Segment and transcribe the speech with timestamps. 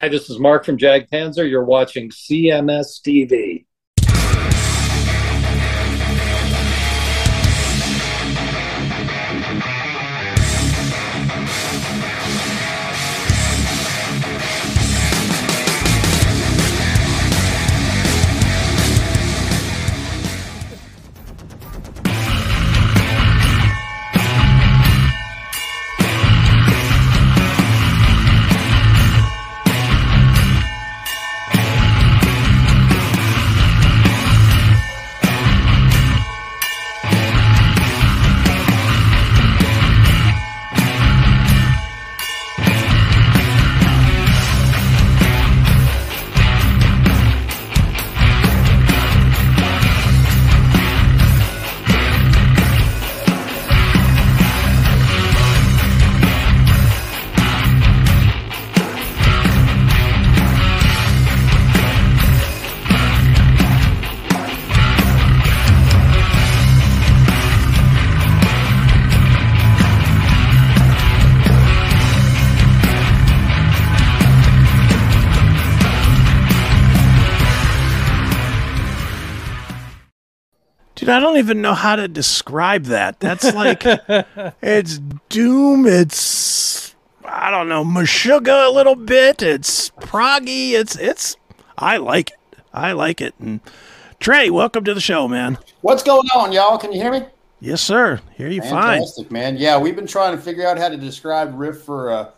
[0.00, 1.50] Hi, this is Mark from Jag Panzer.
[1.50, 3.64] You're watching CMS TV.
[80.98, 83.20] Dude, I don't even know how to describe that.
[83.20, 83.84] That's like
[84.62, 85.86] it's doom.
[85.86, 86.92] It's
[87.24, 89.40] I don't know, Meshuggah a little bit.
[89.40, 90.72] It's proggy.
[90.72, 91.36] It's it's.
[91.76, 92.58] I like it.
[92.74, 93.32] I like it.
[93.38, 93.60] And
[94.18, 95.58] Trey, welcome to the show, man.
[95.82, 96.78] What's going on, y'all?
[96.78, 97.26] Can you hear me?
[97.60, 98.20] Yes, sir.
[98.36, 98.98] Hear you fine.
[98.98, 99.56] Fantastic, man.
[99.56, 102.30] Yeah, we've been trying to figure out how to describe Rifft for uh,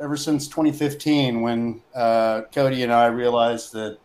[0.00, 3.98] ever since 2015 when uh, Cody and I realized that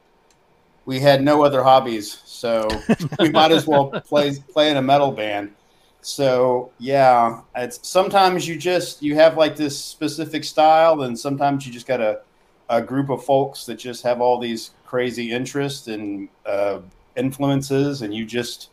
[0.85, 2.67] we had no other hobbies, so
[3.19, 5.53] we might as well play play in a metal band.
[6.01, 11.73] So yeah, it's sometimes you just you have like this specific style, and sometimes you
[11.73, 12.21] just got a
[12.69, 16.79] a group of folks that just have all these crazy interests and uh,
[17.15, 18.69] influences, and you just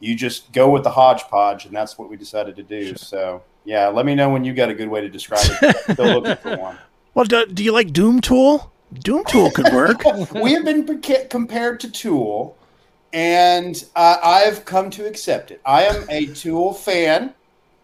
[0.00, 2.96] you just go with the hodgepodge, and that's what we decided to do.
[2.96, 5.76] So yeah, let me know when you got a good way to describe it.
[5.92, 6.78] Still looking for one.
[7.14, 8.71] Well, do, do you like Doom Tool?
[9.00, 10.04] Doom Tool could work.
[10.34, 12.56] we have been compared to Tool,
[13.12, 15.60] and uh, I've come to accept it.
[15.64, 17.34] I am a Tool fan.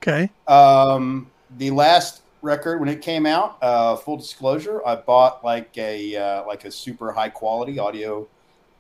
[0.03, 0.31] okay.
[0.47, 6.17] Um, the last record when it came out, uh, full disclosure, I bought like a
[6.17, 8.29] uh, like a super high quality audio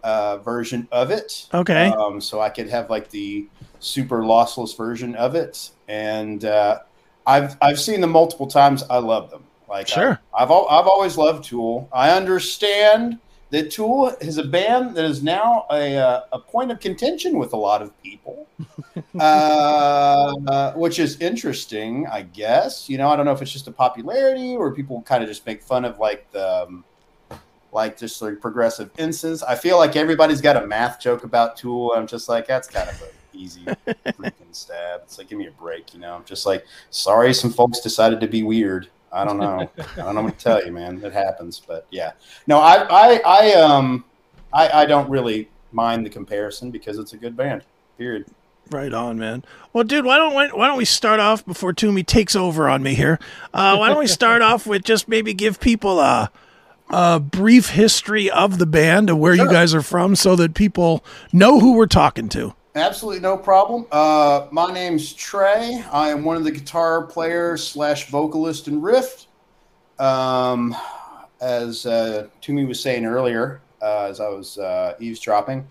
[0.02, 1.46] uh, version of it.
[1.52, 1.88] Okay.
[1.88, 3.46] Um, so I could have like the
[3.80, 6.80] super lossless version of it, and uh,
[7.26, 8.84] I've I've seen them multiple times.
[8.88, 9.44] I love them.
[9.68, 10.18] Like Sure.
[10.34, 11.88] I, have I've always loved Tool.
[11.92, 13.18] I understand
[13.50, 17.52] that Tool is a band that is now a uh, a point of contention with
[17.52, 18.46] a lot of people,
[19.18, 22.88] uh, uh, which is interesting, I guess.
[22.88, 25.46] You know, I don't know if it's just a popularity or people kind of just
[25.46, 26.64] make fun of like the.
[26.64, 26.84] Um,
[27.70, 29.42] like just like progressive instance.
[29.42, 31.92] I feel like everybody's got a math joke about Tool.
[31.94, 35.02] I'm just like, that's kind of an easy freaking stab.
[35.04, 36.14] It's like, give me a break, you know.
[36.14, 38.88] I'm just like, sorry, some folks decided to be weird.
[39.12, 39.70] I don't know.
[39.78, 41.02] I don't know what to tell you, man.
[41.04, 42.12] It happens, but yeah.
[42.46, 44.04] No, I, I, I, um,
[44.52, 47.64] I, I don't really mind the comparison because it's a good band.
[47.96, 48.26] Period.
[48.70, 49.44] Right on, man.
[49.72, 52.82] Well, dude, why don't why, why don't we start off before Toomey takes over on
[52.82, 53.18] me here?
[53.54, 56.30] Uh, why don't we start off with just maybe give people a
[56.90, 61.04] a brief history of the band and where you guys are from, so that people
[61.32, 62.54] know who we're talking to.
[62.78, 63.86] Absolutely no problem.
[63.90, 65.82] Uh, my name's Trey.
[65.90, 69.26] I am one of the guitar players slash vocalist in Rifft.
[69.98, 70.76] Um,
[71.40, 75.66] as uh, Toomey was saying earlier, uh, as I was uh, eavesdropping,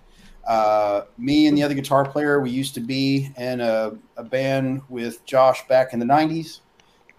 [0.46, 4.82] uh, me and the other guitar player, we used to be in a, a band
[4.90, 6.60] with Josh back in the '90s.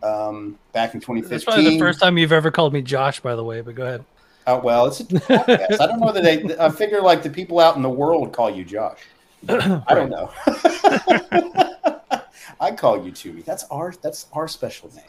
[0.01, 1.29] Um, back in 2015.
[1.29, 3.63] That's probably the first time you've ever called me Josh, by the way.
[3.63, 4.05] But go ahead.
[4.47, 5.81] Oh, well, it's a podcast.
[5.81, 6.57] I don't know that they.
[6.59, 9.01] I figure like the people out in the world call you Josh.
[9.49, 10.33] I don't know.
[12.61, 13.43] I call you Toomey.
[13.43, 15.05] That's our that's our special name.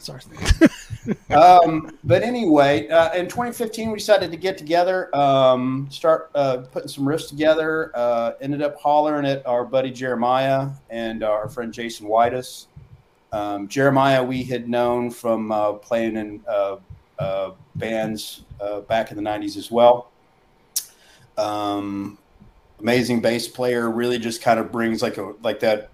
[1.30, 6.88] Um, but anyway, uh, in 2015, we decided to get together, um, start uh, putting
[6.88, 7.90] some riffs together.
[7.94, 12.66] Uh, ended up hollering at our buddy Jeremiah and our friend Jason Whitus.
[13.32, 16.76] Um, Jeremiah, we had known from uh, playing in uh,
[17.18, 20.10] uh, bands uh, back in the 90s as well.
[21.38, 22.18] Um,
[22.80, 25.90] amazing bass player, really just kind of brings like a like that.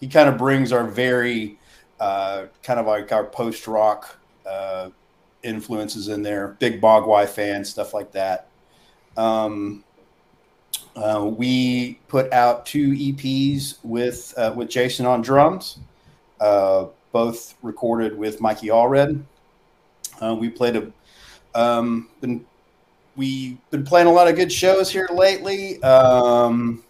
[0.00, 1.58] He kind of brings our very
[2.00, 4.16] uh, kind of like our post rock
[4.48, 4.90] uh,
[5.42, 6.56] influences in there.
[6.58, 8.48] Big Mogwai fan, stuff like that.
[9.16, 9.84] Um,
[10.96, 15.78] uh, we put out two EPs with uh, with Jason on drums,
[16.40, 19.22] uh, both recorded with Mikey Allred.
[20.20, 20.92] Uh, we played a
[21.54, 22.44] um, been
[23.16, 25.82] we've been playing a lot of good shows here lately.
[25.82, 26.82] Um,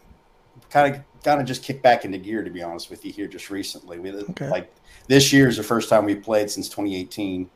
[0.70, 3.28] kind of kind of just kicked back into gear to be honest with you here
[3.28, 3.98] just recently.
[3.98, 4.48] We Okay.
[4.48, 4.72] like
[5.08, 7.48] this year is the first time we've played since 2018.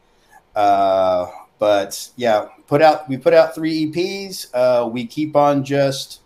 [0.54, 1.26] Uh,
[1.58, 4.48] but yeah, put out we put out three EPs.
[4.54, 6.20] Uh, we keep on just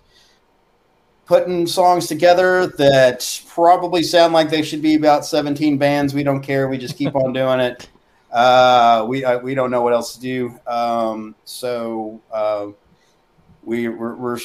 [1.27, 6.13] putting songs together that probably sound like they should be about 17 bands.
[6.13, 6.69] We don't care.
[6.69, 7.89] We just keep on doing it.
[8.33, 10.59] Uh, we uh, we don't know what else to do.
[10.67, 12.69] Um, so uh,
[13.63, 14.39] we we're, we're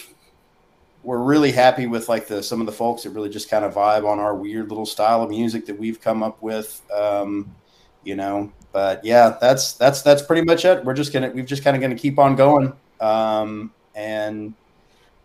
[1.04, 3.76] we're really happy with like the some of the folks that really just kind of
[3.76, 6.82] vibe on our weird little style of music that we've come up with.
[6.92, 7.56] Um,
[8.04, 10.84] you know, but yeah, that's that's that's pretty much it.
[10.84, 14.54] We're just gonna we've just kind of gonna keep on going um, and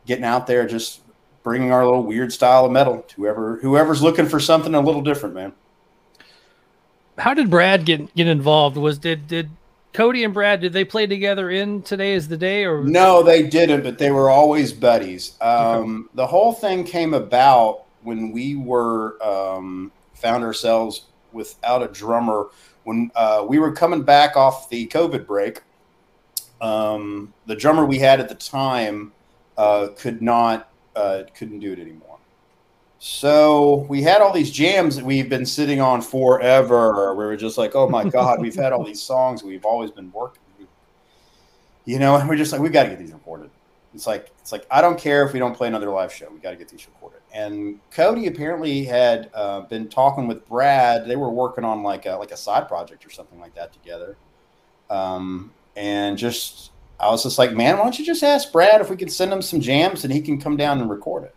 [0.06, 1.00] getting out there, just
[1.42, 5.02] bringing our little weird style of metal to whoever whoever's looking for something a little
[5.02, 5.52] different, man.
[7.20, 8.76] How did Brad get get involved?
[8.76, 9.50] Was did did
[9.92, 13.42] Cody and Brad did they play together in Today Is the Day or No, they
[13.46, 15.36] didn't, but they were always buddies.
[15.40, 22.48] Um, The whole thing came about when we were um, found ourselves without a drummer.
[22.84, 25.62] When uh, we were coming back off the COVID break,
[26.60, 29.12] um, the drummer we had at the time
[29.58, 32.09] uh, could not uh, couldn't do it anymore.
[33.02, 37.14] So we had all these jams that we've been sitting on forever.
[37.14, 40.12] We were just like, oh my god, we've had all these songs we've always been
[40.12, 40.42] working.
[41.86, 43.50] You know, and we're just like, we got to get these recorded.
[43.94, 46.28] It's like, it's like I don't care if we don't play another live show.
[46.30, 47.22] We got to get these recorded.
[47.32, 51.08] And Cody apparently had uh, been talking with Brad.
[51.08, 54.18] They were working on like a like a side project or something like that together.
[54.90, 56.70] Um, and just
[57.00, 59.32] I was just like, man, why don't you just ask Brad if we could send
[59.32, 61.34] him some jams and he can come down and record it.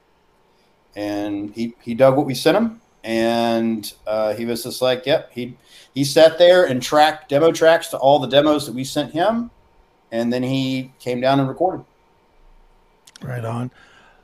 [0.96, 5.32] And he he dug what we sent him, and uh, he was just like, yep.
[5.34, 5.58] He
[5.94, 9.50] he sat there and tracked demo tracks to all the demos that we sent him,
[10.12, 11.86] and then he came down and recorded.
[13.22, 13.72] Right on.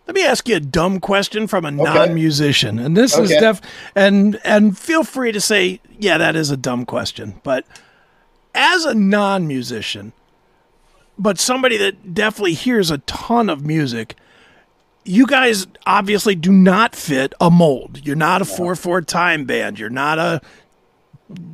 [0.05, 3.39] Let me ask you a dumb question from a non-musician, and this is Okay.
[3.39, 3.61] def
[3.95, 7.39] and and feel free to say, yeah, that is a dumb question.
[7.43, 7.65] But
[8.55, 10.13] as a non-musician,
[11.17, 14.15] but somebody that definitely hears a ton of music,
[15.05, 18.01] you guys obviously do not fit a mold.
[18.05, 19.79] You're not a four-four time band.
[19.79, 20.41] You're not a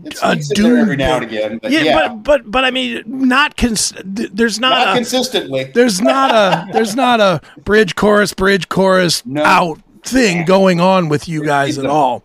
[0.04, 2.72] It's A there every doom now and again, but yeah, yeah, but but but I
[2.72, 5.66] mean, not cons- There's not, not a consistently.
[5.74, 9.44] there's not a there's not a bridge chorus bridge chorus No.
[9.44, 12.22] out thing going on with you guys at all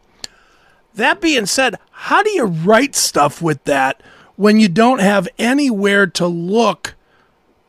[0.95, 4.03] that being said how do you write stuff with that
[4.37, 6.95] when you don't have anywhere to look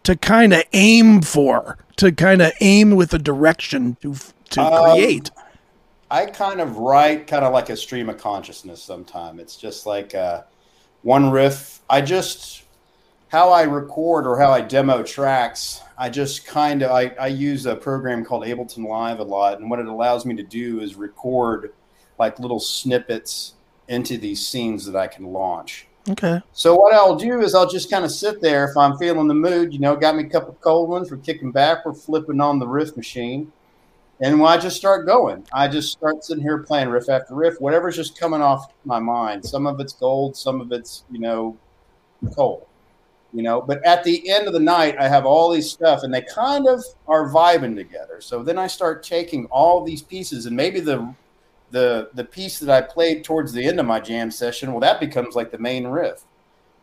[0.04, 4.16] to kind of aim for to kind of aim with a direction to
[4.50, 5.32] to Um, create
[6.12, 9.40] I kind of write kind of like a stream of consciousness sometime.
[9.40, 10.42] It's just like uh,
[11.04, 11.80] one riff.
[11.90, 12.64] I just,
[13.30, 17.66] how I record or how I demo tracks, I just kind of, I, I use
[17.66, 19.62] a program called Ableton Live a lot.
[19.62, 21.72] And what it allows me to do is record
[22.20, 23.54] like little snippets
[23.88, 25.88] into these scenes that I can launch.
[26.12, 29.28] Okay So what I'll do is I'll just kind of sit there if I'm feeling
[29.28, 31.94] the mood, you know, got me a couple of cold ones, we're kicking back, we're
[31.94, 33.52] flipping on the riff machine.
[34.20, 37.60] And when I just start going, I just start sitting here playing riff after riff,
[37.60, 39.44] whatever's just coming off my mind.
[39.44, 41.58] Some of it's gold, some of it's, you know,
[42.36, 42.68] cold.
[43.34, 46.14] You know, but at the end of the night, I have all these stuff and
[46.14, 48.20] they kind of are vibing together.
[48.20, 51.16] So then I start taking all these pieces and maybe the
[51.72, 55.00] the the piece that I played towards the end of my jam session, well, that
[55.00, 56.24] becomes like the main riff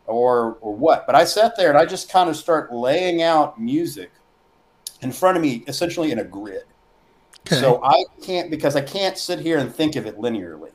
[0.06, 1.06] or or what.
[1.06, 4.10] But I sat there and I just kind of start laying out music
[5.00, 6.64] in front of me, essentially in a grid.
[7.46, 7.60] Okay.
[7.60, 10.72] So I can't because I can't sit here and think of it linearly.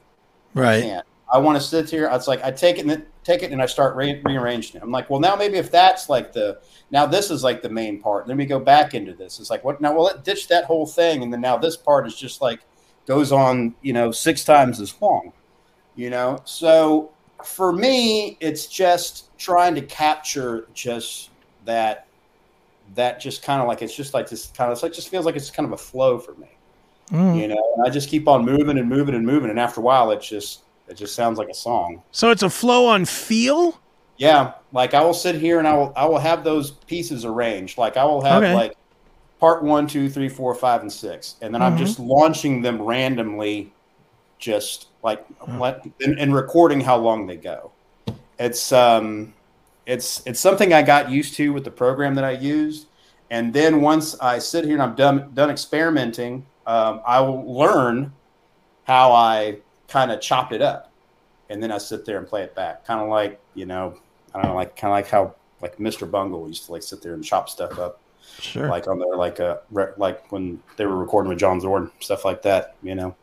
[0.56, 1.06] I right can't.
[1.32, 2.08] I want to sit here.
[2.12, 4.84] It's like I take it and take it and I start re- rearranging it.
[4.84, 6.60] I'm like, well, now maybe if that's like the
[6.92, 8.28] now this is like the main part.
[8.28, 9.40] Then we go back into this.
[9.40, 9.94] It's like what now?
[9.94, 12.62] Well, let ditch that whole thing, and then now this part is just like
[13.06, 15.34] goes on, you know, six times as long.
[15.96, 17.12] You know, so
[17.44, 21.30] for me, it's just trying to capture just
[21.66, 22.08] that
[22.96, 25.26] that just kind of like it's just like this kind of it's like just feels
[25.26, 26.48] like it's kind of a flow for me
[27.12, 27.38] Mm.
[27.40, 29.84] you know and i just keep on moving and moving and moving and after a
[29.84, 33.78] while it just it just sounds like a song so it's a flow on feel
[34.18, 37.78] yeah like i will sit here and i will i will have those pieces arranged
[37.78, 38.54] like i will have Okay.
[38.54, 38.74] like
[39.44, 41.36] part one two three four five and six.
[41.42, 41.80] And then i'm Mhm.
[41.80, 43.74] just launching them randomly
[44.40, 45.26] just like
[45.60, 47.72] let and, and recording how long they go.
[48.40, 49.34] It's um
[49.86, 52.88] it's it's something i got used to with the program that i used.
[53.32, 58.14] And then once i sit here and i'm done done experimenting um, i will learn
[58.86, 59.58] how i
[59.90, 60.90] kind of chop it up.
[61.50, 62.86] And then i sit there and play it back.
[62.86, 63.86] Kind of like you know
[64.34, 66.10] i don't know like kind of like how like Mr.
[66.10, 68.00] Bungle used to like sit there and chop stuff up,
[68.40, 68.68] Sure.
[68.68, 72.26] like on there, like uh, re- like when they were recording with John Zorn, stuff
[72.26, 73.16] like that, you know.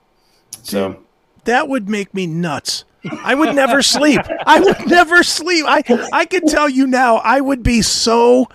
[0.62, 1.02] So
[1.44, 2.84] that would make me nuts.
[3.22, 4.20] I would never sleep.
[4.46, 5.64] I would never sleep.
[5.66, 8.48] I I can tell you now, I would be so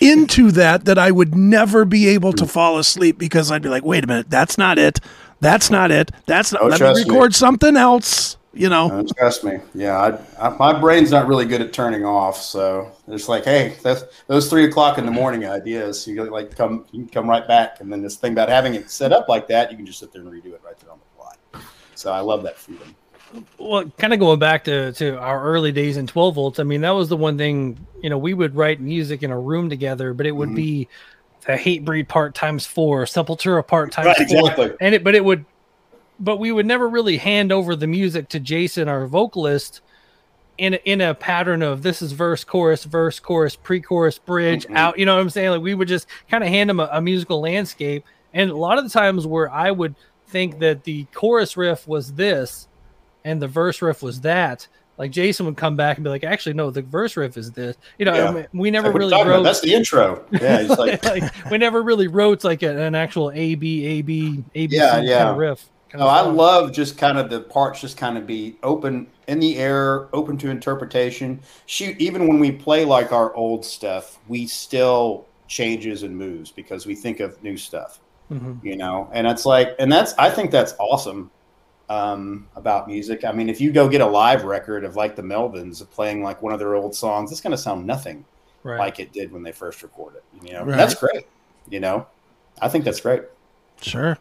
[0.00, 3.84] into that that I would never be able to fall asleep because I'd be like,
[3.84, 5.00] wait a minute, that's not it.
[5.40, 6.10] That's not it.
[6.26, 6.62] That's not.
[6.62, 7.12] Oh, let me trust me.
[7.12, 8.36] record something else.
[8.54, 8.88] You know.
[8.88, 9.98] uh, trust me, yeah,
[10.38, 12.36] I, I, my brain's not really good at turning off.
[12.36, 16.06] So it's like, hey, that's those three o'clock in the morning ideas.
[16.06, 18.90] You like come, you can come right back, and then this thing about having it
[18.90, 20.98] set up like that, you can just sit there and redo it right there on
[20.98, 21.62] the fly.
[21.94, 22.94] So I love that freedom.
[23.58, 26.82] well, kind of going back to, to our early days in 12 volts, I mean,
[26.82, 30.12] that was the one thing, you know, we would write music in a room together,
[30.12, 30.56] but it would Mhm.
[30.56, 30.88] be
[31.46, 34.40] the Hatebreed part times four, Sepultura part times Right, four.
[34.40, 34.72] exactly.
[34.80, 35.46] And it, but it would,
[36.20, 39.80] but we would never really hand over the music to Jason, our vocalist,
[40.58, 44.76] in a, in a pattern of this is verse, chorus, verse, chorus, pre-chorus, bridge, Mhm.
[44.76, 44.98] out.
[44.98, 45.50] You know what I'm saying?
[45.50, 48.04] Like we would just kind of hand him a, a musical landscape,
[48.34, 49.94] and a lot of the times where I would
[50.28, 52.68] think that the chorus riff was this,
[53.24, 54.68] and the verse riff was that.
[54.98, 57.76] Like Jason would come back and be like, "Actually, no, the verse riff is this."
[57.98, 58.28] You know, Yeah.
[58.28, 59.42] I mean, we never Like, what are you really wrote.
[59.42, 60.22] That's the intro.
[60.30, 64.02] Yeah, he's like, like, we never really wrote like a, an actual A B A
[64.02, 65.66] B A B Yeah, kind of riff.
[65.94, 69.58] No, I love just kind of the parts just kind of be open in the
[69.58, 71.40] air, open to interpretation.
[71.66, 76.86] Shoot, even when we play like our old stuff, we still changes and moves because
[76.86, 78.62] we think of new stuff, Mhm.
[78.64, 79.08] you know.
[79.12, 81.30] And it's like, and that's I think that's awesome
[81.90, 83.22] um, about music.
[83.24, 86.40] I mean, if you go get a live record of like the Melvins playing like
[86.40, 88.24] one of their old songs, it's going to sound nothing
[88.62, 88.78] right.
[88.78, 90.22] like it did when they first recorded.
[90.42, 90.76] You know, Right.
[90.78, 91.26] that's great.
[91.68, 92.06] You know,
[92.62, 93.22] I think that's great.
[93.82, 94.16] Sure.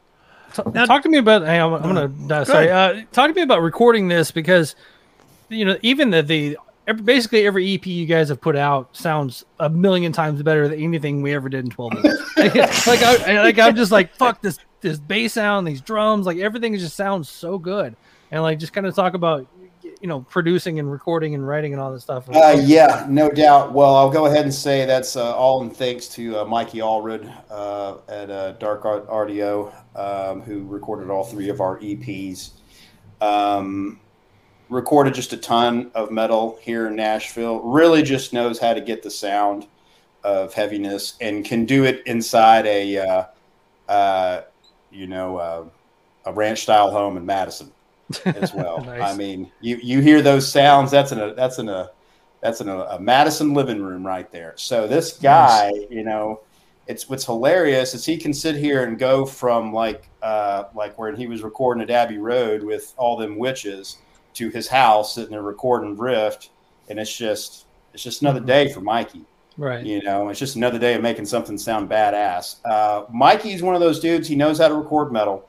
[0.53, 1.43] T- Now- talk to me about.
[1.43, 2.33] Hey, I'm, I'm gonna.
[2.33, 2.69] Uh, sorry.
[2.69, 4.75] Uh, talk to me about recording this because,
[5.49, 9.45] you know, even the the every, basically every EP you guys have put out sounds
[9.59, 12.21] a million times better than anything we ever did in 12 minutes.
[12.37, 12.55] like,
[12.87, 16.75] like I like I'm just like fuck this this bass sound, these drums, like everything
[16.77, 17.95] just sounds so good.
[18.31, 19.45] And like just kind of talk about
[20.01, 22.27] you know producing and recording and writing and all this stuff.
[22.29, 23.71] Uh, yeah, no doubt.
[23.71, 27.31] Well, I'll go ahead and say that's uh, all in thanks to uh, Mikey Allred
[27.49, 32.51] uh, at uh, Dark Art Audio, um, who recorded all three of our EPs.
[33.21, 33.99] Um,
[34.69, 37.59] recorded just a ton of metal here in Nashville.
[37.59, 39.67] Really just knows how to get the sound
[40.23, 43.27] of heaviness and can do it inside a,
[43.87, 44.41] uh,
[44.91, 45.69] you know,
[46.25, 47.71] a ranch style home in Madison
[48.25, 48.83] as well.
[48.83, 49.01] Nice.
[49.01, 50.91] I mean, you you hear those sounds.
[50.91, 51.91] That's in a that's in a
[52.41, 54.53] that's in a, Madison living room right there.
[54.57, 56.41] So this guy, you know,
[56.87, 61.15] it's what's hilarious is he can sit here and go from like uh, like where
[61.15, 63.97] he was recording at Abbey Road with all them witches
[64.33, 66.49] to his house sitting there recording Rifft,
[66.89, 69.25] and it's just it's just another day for Mikey.
[69.57, 69.85] right.
[69.85, 72.57] You know, it's just another day of making something sound badass.
[72.65, 74.27] Uh, Mikey's one of those dudes.
[74.27, 75.47] He knows how to record metal.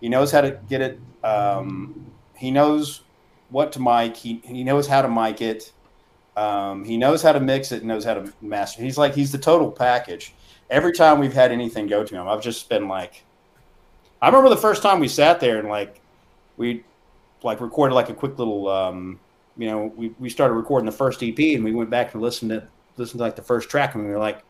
[0.00, 0.98] He knows how to get it.
[1.24, 3.02] Um, he knows
[3.50, 4.16] what to mic.
[4.16, 5.72] He he knows how to mic it.
[6.36, 7.84] Um, he knows how to mix it.
[7.84, 8.82] Knows how to master.
[8.82, 10.34] He's like he's the total package.
[10.70, 13.24] Every time we've had anything go to him, I've just been like,
[14.22, 16.00] I remember the first time we sat there and like
[16.56, 16.84] we
[17.42, 19.18] like recorded like a quick little um,
[19.56, 22.50] you know we, we started recording the first ep and we went back and listened
[22.50, 22.66] to
[22.96, 24.42] listened to like the first track and we were like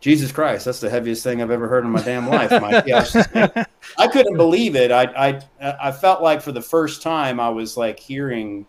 [0.00, 2.84] jesus christ that's the heaviest thing i've ever heard in my damn life Mike.
[2.86, 3.66] Yeah, I,
[3.98, 4.90] I couldn't believe it.
[4.90, 8.66] I, I i felt like for the first time i was like hearing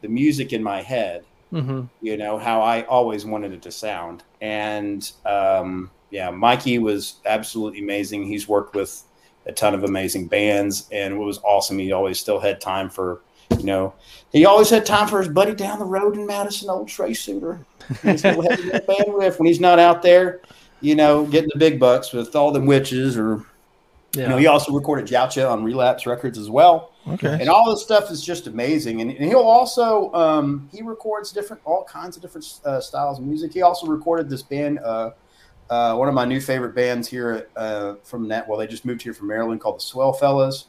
[0.00, 4.24] the music in my head hmm you know how i always wanted it to sound.
[4.40, 8.24] And um, yeah mikey was absolutely amazing.
[8.24, 9.02] He's worked with
[9.46, 10.88] a ton of amazing bands.
[10.90, 13.22] And what was awesome he always still had time for
[13.58, 13.94] you know
[14.32, 17.64] he always had time for his buddy down the road in madison old trey suiter
[18.02, 20.40] He's still had that band Rifft when he's not out there
[20.82, 23.44] you know getting the big bucks with all them witches or
[24.14, 24.24] Yeah.
[24.24, 27.36] you know he also recorded Yautja on relapse records as well Okay.
[27.40, 29.00] and all this stuff is just amazing.
[29.00, 33.24] And, and he'll also um, he records different all kinds of different uh, styles of
[33.24, 33.52] music.
[33.52, 35.10] He also recorded this band, uh,
[35.68, 38.46] uh, one of my new favorite bands here uh, from that.
[38.46, 40.66] Well, they just moved here from Maryland called the Swell Fellas.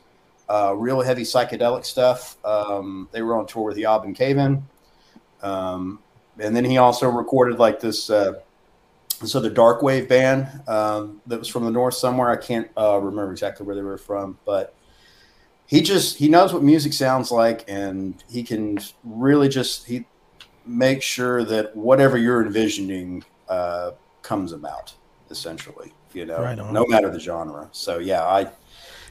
[0.50, 2.38] Uh, real heavy psychedelic stuff.
[2.44, 4.68] Um, they were on tour with Yob and Caven.
[5.44, 6.00] Um,
[6.40, 8.10] and then he also recorded like this
[9.22, 12.30] uh, the dark wave band um, that was from the north somewhere.
[12.30, 14.76] I can't uh, remember exactly where they were from, but
[15.66, 20.06] he just he knows what music sounds like and he can really just he
[20.66, 23.92] make sure that whatever you're envisioning uh,
[24.22, 24.94] comes about
[25.30, 28.52] essentially you know Right no matter the genre so yeah i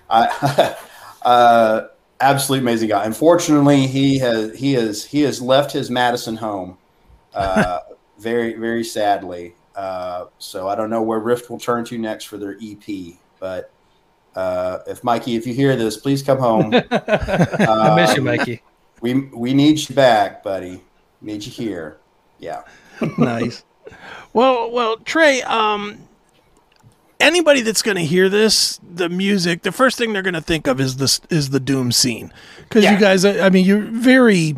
[0.08, 0.76] i
[1.22, 1.88] uh,
[2.20, 6.78] absolutely amazing guy unfortunately he has he has he has left his madison home
[7.34, 7.80] uh,
[8.18, 9.54] very very sadly.
[9.74, 13.70] Uh, so I don't know where Rifft will turn to next for their EP, but
[14.34, 16.72] uh, if Mikey, if you hear this, please come home.
[16.90, 18.62] I miss you, Mikey.
[19.00, 20.82] We we need you back, buddy.
[21.20, 21.98] Need you here.
[22.38, 22.62] Yeah.
[23.18, 23.64] nice.
[24.32, 25.42] Well, well, Trey.
[25.42, 25.98] Um,
[27.20, 30.66] anybody that's going to hear this, the music, the first thing they're going to think
[30.66, 32.94] of is this is the Doom scene because Yeah.
[32.94, 33.24] you guys.
[33.24, 34.56] I mean, you're very,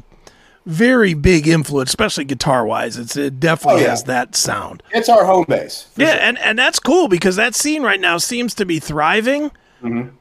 [0.66, 2.96] very big influence, especially guitar wise.
[2.96, 3.90] It's it definitely Oh, yeah.
[3.90, 4.82] has that sound.
[4.92, 5.88] It's our home base.
[5.96, 6.20] Yeah, sure.
[6.22, 9.50] and and that's cool because that scene right now seems to be thriving.
[9.82, 10.12] Mhm.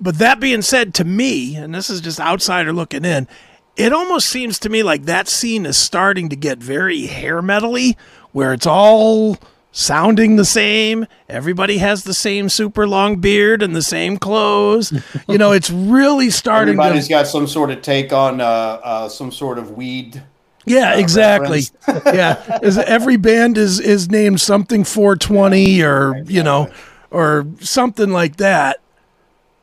[0.00, 3.28] But that being said, to me, and this is just outsider looking in,
[3.76, 7.94] it almost seems to me like that scene is starting to get very hair metally,
[8.32, 9.36] where it's all
[9.72, 11.06] sounding the same.
[11.28, 14.92] Everybody has the same super long beard and the same clothes.
[15.28, 17.10] you know, it's really starting Everybody's to.
[17.10, 20.22] got some sort of take on uh, uh, some sort of weed.
[20.64, 21.62] Yeah, uh, exactly.
[21.88, 26.70] yeah, is every band is is named something 420 or you know
[27.10, 28.78] or something like that.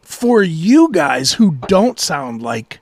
[0.01, 2.79] For you guys who don't sound like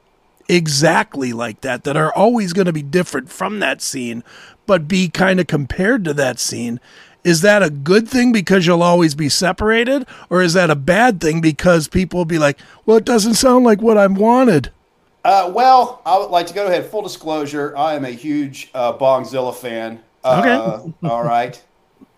[0.48, 4.24] exactly like that, that are always going to be different from that scene,
[4.66, 6.80] but be kind of compared to that scene.
[7.28, 11.20] Is that a good thing because you'll always be separated, or is that a bad
[11.20, 14.72] thing because people will be like, "Well, it doesn't sound like what I wanted."
[15.26, 16.86] Uh, well, I would like to go ahead.
[16.86, 20.00] Full disclosure: I am a huge uh, Bongzilla fan.
[20.24, 20.94] Uh, Okay.
[21.10, 21.62] all right.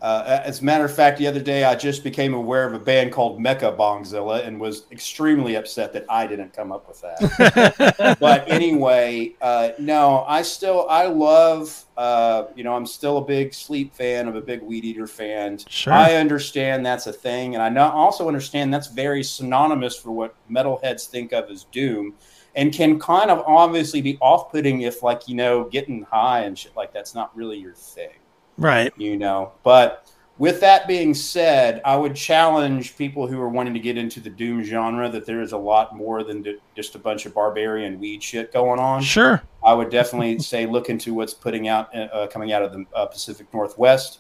[0.02, 2.80] Uh, as a matter of fact, the other day I just became aware of a
[2.80, 8.18] band called Mecha Bongzilla and was extremely upset that I didn't come up with that.
[8.20, 11.86] but anyway, uh, no, I still I love.
[11.98, 14.30] Uh, you know, I'm still a big Sleep fan.
[14.30, 15.58] I'm a big Weed Eater fan.
[15.68, 15.92] Sure.
[15.92, 20.34] I understand that's a thing, and I know, also understand that's very synonymous for what
[20.50, 22.14] metalheads think of as doom,
[22.56, 26.74] and can kind of obviously be off-putting if, like, you know, getting high and shit
[26.74, 28.12] like that's not really your thing
[28.60, 28.94] Right.
[28.98, 29.54] you know.
[29.64, 30.06] But
[30.38, 34.30] with that being said, I would challenge people who are wanting to get into the
[34.30, 36.46] doom genre that there is a lot more than
[36.76, 39.02] just a bunch of barbarian weed shit going on.
[39.02, 39.42] Sure.
[39.64, 43.06] I would definitely say look into what's putting out uh, coming out of the uh,
[43.08, 44.20] Pacific Northwest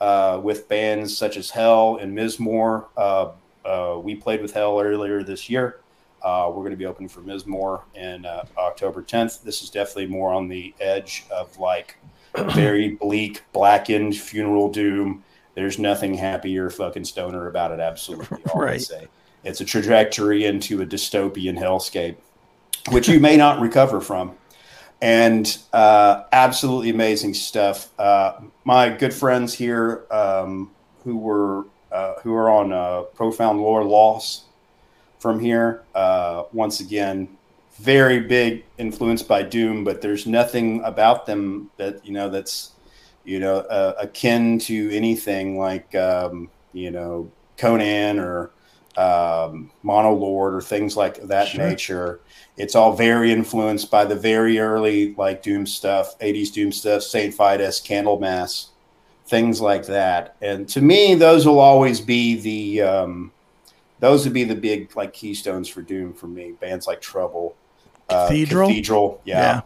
[0.00, 2.86] uh, with bands such as Hell and Mizmor.
[2.96, 3.30] Uh,
[3.64, 5.78] uh, we played with Hell earlier this year.
[6.22, 9.42] Uh, we're going to be opening for Mizmor in uh, October 10th.
[9.42, 11.96] This is definitely more on the edge of like
[12.54, 15.24] very bleak, blackened funeral doom.
[15.54, 17.80] There's nothing happier fucking stoner about it.
[17.80, 18.80] Absolutely, all I Right.
[18.80, 19.08] say.
[19.44, 22.16] It's a trajectory into a dystopian hellscape,
[22.90, 24.36] which you may not recover from
[25.02, 27.90] and uh, absolutely amazing stuff.
[27.98, 30.70] Uh, my good friends here, um,
[31.04, 34.44] who were uh, who are on uh, Profound Lore Loss
[35.18, 37.28] from here, uh, once again,
[37.78, 42.72] very big influenced by Doom, but there's nothing about them that you know that's
[43.24, 48.50] you know uh, akin to anything like um, you know Conan or
[48.96, 51.66] um, Monolord or things like that Sure.
[51.66, 52.20] nature.
[52.56, 57.34] It's all very influenced by the very early like Doom stuff, 80s Doom stuff, Saint
[57.34, 58.68] Vitus, Candlemass,
[59.26, 60.36] things like that.
[60.42, 63.32] And to me, those will always be the um,
[64.00, 66.52] those would be the big like keystones for Doom for me.
[66.60, 67.56] Bands like Trouble,
[68.08, 68.68] uh, Cathedral?
[68.68, 69.62] Cathedral, yeah.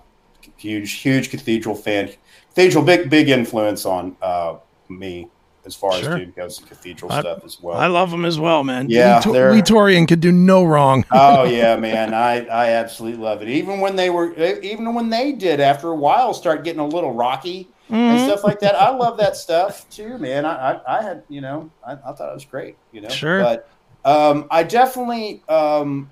[0.57, 2.11] huge, huge Cathedral fan.
[2.55, 4.57] Cathedral, big, big influence on uh,
[4.89, 5.29] me
[5.67, 6.15] as far Sure.
[6.15, 6.59] as Doom goes.
[6.61, 7.77] Cathedral I- stuff as well.
[7.77, 8.89] I love them as well, man.
[8.89, 11.05] Yeah, Lee, Lee Dorrian could do no wrong.
[11.11, 13.49] oh yeah, man, I I absolutely love it.
[13.49, 17.13] Even when they were, even when they did, after a while, start getting a little
[17.13, 18.25] rocky and Mhm.
[18.25, 18.75] stuff like that.
[18.77, 20.45] I love that stuff too, man.
[20.47, 23.09] I I, I had, you know, I, I thought it was great, you know.
[23.09, 23.43] Sure.
[23.43, 23.69] But
[24.05, 26.11] um, I definitely um,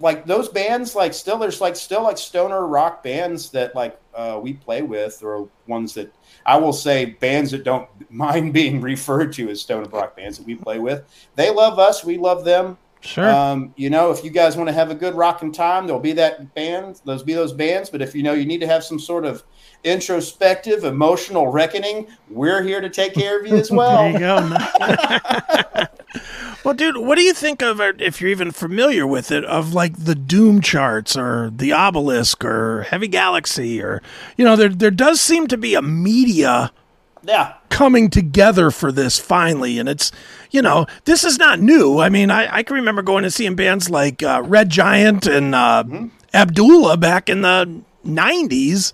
[0.00, 0.94] like those bands.
[0.94, 5.22] Like still, there's like still like stoner rock bands that like uh, we play with,
[5.22, 6.12] or ones that
[6.46, 10.46] I will say bands that don't mind being referred to as stoner rock bands that
[10.46, 11.04] we play with.
[11.34, 12.78] They love us, we love them.
[13.00, 13.28] Sure.
[13.28, 16.14] Um, you know, if you guys want to have a good rocking time, there'll be
[16.14, 17.90] that band, those be those bands.
[17.90, 19.42] But if you know you need to have some sort of
[19.84, 24.10] introspective, emotional reckoning, we're here to take care of you as there well.
[24.10, 24.56] you go.
[26.64, 30.04] well, dude, what do you think of if you're even familiar with it, of like
[30.04, 34.02] the Doom charts or the Obelisk or Heavy Galaxy or,
[34.36, 36.72] you know, there there does seem to be a media
[37.26, 40.12] yeah, coming together for this finally and it's
[40.50, 43.56] you know this is not new i mean i, I can remember going and seeing
[43.56, 45.84] bands like uh, red giant and uh,
[46.32, 48.92] abdullah back in the 90s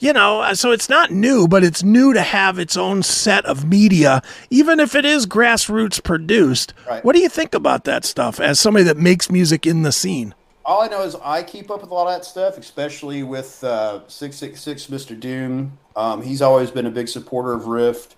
[0.00, 3.44] you know uh, so it's not new but it's new to have its own set
[3.46, 7.04] of media even if it is grassroots produced Right.
[7.04, 10.34] what do you think about that stuff as somebody that makes music in the scene
[10.64, 13.64] all I know is I keep up with a lot of that stuff, especially with
[13.64, 15.18] uh, six six six Mr.
[15.18, 15.78] Doom.
[15.96, 18.16] Um, he's always been a big supporter of Rifft.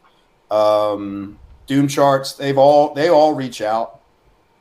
[0.51, 1.39] Um,
[1.69, 4.01] Doom charts, they've all they all reach out,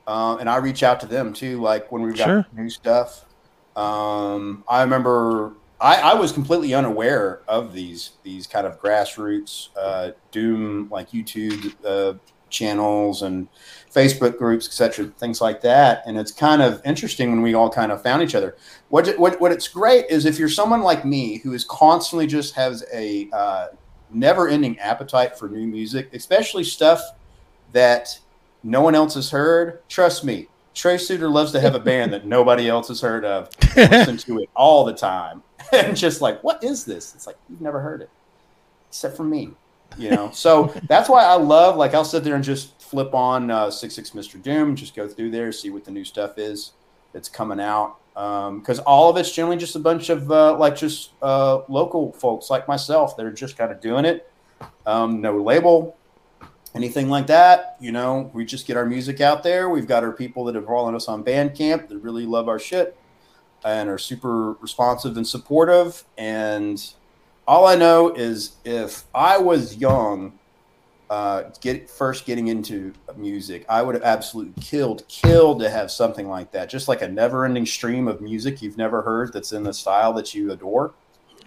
[0.05, 1.59] uh, and I reach out to them too.
[1.61, 2.45] Like when we've got Sure.
[2.53, 3.25] new stuff.
[3.75, 10.11] Um, I remember I, I was completely unaware of these these kind of grassroots uh,
[10.31, 12.17] Doom like YouTube uh,
[12.49, 13.47] channels and
[13.93, 16.03] Facebook groups, etc., things like that.
[16.05, 18.57] And it's kind of interesting when we all kind of found each other.
[18.89, 22.55] What what what it's great is if you're someone like me who is constantly just
[22.55, 23.67] has a uh,
[24.11, 27.01] never-ending appetite for new music, especially stuff
[27.71, 28.19] that
[28.63, 29.87] no one else has heard.
[29.87, 33.49] Trust me, Trey Suiter loves to have a band that nobody else has heard of.
[33.75, 37.13] Listen to it all the time, and just like, what is this?
[37.15, 38.09] It's like you've never heard it,
[38.89, 39.51] except for me
[39.97, 40.29] you know?
[40.31, 44.11] So that's why i love like i'll sit there and just flip on uh, 66
[44.11, 46.73] mr doom just go through there see what the new stuff is
[47.13, 47.97] that's coming out.
[48.13, 52.49] Because all of it's generally just a bunch of uh, like just uh, local folks
[52.49, 54.29] like myself that are just kind of doing it.
[54.85, 55.95] Um, no label
[56.75, 58.29] anything like that you know?
[58.33, 59.69] We just get our music out there.
[59.69, 62.97] We've got our people that have followed us on bandcamp that really love our shit
[63.63, 66.93] and are super responsive and supportive and
[67.49, 70.37] all I know is if I was young,
[71.09, 76.29] uh, get first getting into music, I would have absolutely killed, killed to have something
[76.29, 76.69] like that.
[76.69, 80.35] Just like a never-ending stream of music you've never heard that's in the style that
[80.35, 80.93] you adore.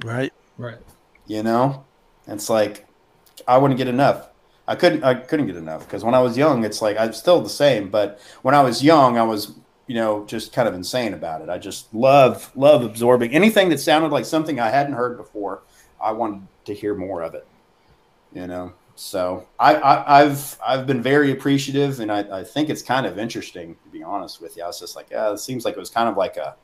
[0.04, 0.32] Right.
[0.58, 0.78] Right.
[1.28, 1.84] You know,
[2.26, 2.84] it's like
[3.46, 4.28] I wouldn't get enough.
[4.66, 5.04] I couldn't.
[5.04, 7.90] I couldn't get enough because when I was young, it's like I'm still the same.
[7.90, 9.52] But when I was young, I was
[9.86, 11.48] you know just kind of insane about it.
[11.48, 15.62] I just love love absorbing anything that sounded like something I hadn't heard before.
[16.02, 17.46] I wanted to hear more of it.
[18.32, 22.82] You know, so I, I I've I've been very appreciative, and I, I think it's
[22.82, 24.62] kind of interesting to be honest with you.
[24.62, 26.54] I was just like, yeah, it seems like it was kind of like a.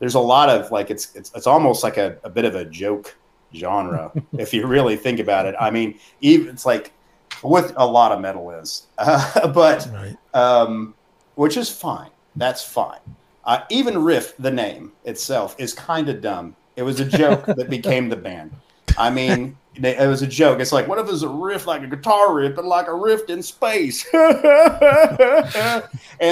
[0.00, 2.64] There's a lot of like it's it's it's almost like a, a bit of a
[2.64, 3.16] joke
[3.54, 5.54] genre if you really think about it.
[5.58, 6.92] I mean, even it's like
[7.40, 10.16] what a lot of metal is, uh, but Right.
[10.34, 10.94] um,
[11.36, 12.10] which is fine.
[12.36, 13.00] That's fine.
[13.44, 16.56] Uh, even Rifft, the name itself, is kind of dumb.
[16.76, 18.52] It was a joke that became the band.
[18.96, 20.60] I mean, it was a joke.
[20.60, 22.94] It's like, what if it was a riff like a guitar riff, but like a
[22.94, 24.06] rift in space?
[24.14, 24.42] and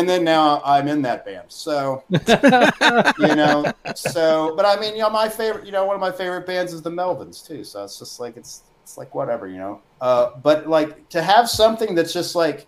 [0.09, 1.47] then now I'm in that band.
[1.49, 6.01] So, you know, so, but I mean, you know, my favorite, you know, one of
[6.01, 7.65] my favorite bands is the Melvins too.
[7.65, 9.81] So it's just like, it's, it's like whatever, you know.
[10.01, 12.67] Uh, but like to have something that's just like,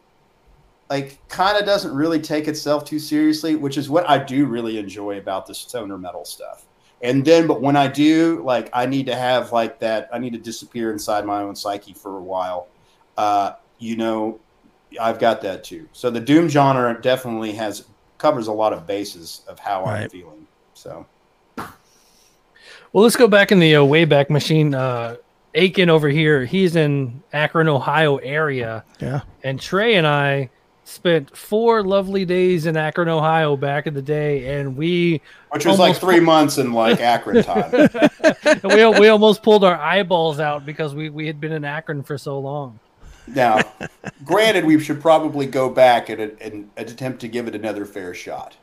[0.95, 4.79] like kind of doesn't really take itself too seriously, which is what I do really
[4.79, 6.67] enjoy about the stoner metal stuff.
[7.03, 10.09] And then, but when I do, like, I need to have like that.
[10.13, 12.69] I need to disappear inside my own psyche for a while.
[13.17, 14.39] Uh, you know,
[15.01, 15.89] I've got that too.
[15.93, 17.87] So the doom genre definitely has
[18.19, 20.47] covers a lot of bases of how I'm feeling.
[20.75, 21.05] So
[21.57, 24.75] Well, let's go back in the uh, Wayback Machine.
[24.75, 25.17] Uh,
[25.57, 29.23] Akin over here, he's in Akron, Ohio area, Yeah.
[29.43, 30.51] and Trey and I
[30.85, 35.21] spent four lovely days in Akron, Ohio back in the day, and we
[35.51, 37.71] which was like three months in like Akron time.
[38.65, 42.19] we we almost pulled our eyeballs out because we we had been in Akron for
[42.19, 42.79] so long.
[43.27, 43.59] now,
[44.25, 48.57] granted, we should probably go back and, and attempt to give it another fair shot.